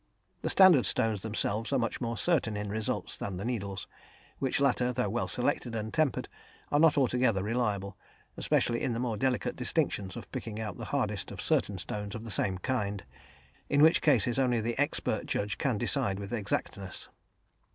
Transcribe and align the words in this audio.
The 0.41 0.49
standard 0.49 0.87
stones 0.87 1.21
themselves 1.21 1.71
are 1.71 1.77
much 1.77 2.01
more 2.01 2.17
certain 2.17 2.57
in 2.57 2.69
results 2.71 3.15
than 3.17 3.37
the 3.37 3.45
needles, 3.45 3.87
which 4.39 4.59
latter, 4.59 4.91
though 4.91 5.11
well 5.11 5.27
selected 5.27 5.75
and 5.75 5.93
tempered, 5.93 6.27
are 6.71 6.79
not 6.79 6.97
altogether 6.97 7.43
reliable, 7.43 7.99
especially 8.35 8.81
in 8.81 8.93
the 8.93 8.99
more 8.99 9.15
delicate 9.15 9.55
distinctions 9.55 10.17
of 10.17 10.31
picking 10.31 10.59
out 10.59 10.77
the 10.77 10.85
hardest 10.85 11.29
of 11.29 11.39
certain 11.39 11.77
stones 11.77 12.15
of 12.15 12.23
the 12.23 12.31
same 12.31 12.57
kind, 12.57 13.03
in 13.69 13.83
which 13.83 14.01
cases 14.01 14.39
only 14.39 14.59
the 14.59 14.75
expert 14.79 15.27
judge 15.27 15.59
can 15.59 15.77
decide 15.77 16.17
with 16.17 16.33
exactness. 16.33 17.09